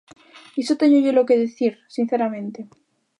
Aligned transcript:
Iso 0.61 0.79
téñollelo 0.81 1.27
que 1.27 1.41
dicir, 1.43 1.73
sinceramente. 1.95 2.59